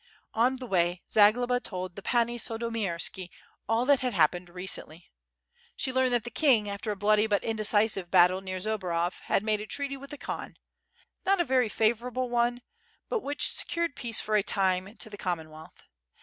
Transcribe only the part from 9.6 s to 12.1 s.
a treaty with the Khan, not a very favor